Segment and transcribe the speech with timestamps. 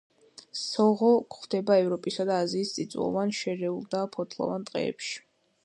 [0.59, 5.15] სოღო გვხვდება ევროპისა და აზიის წიწვოვან, შერეულ და ფოთლოვან ტყეებში.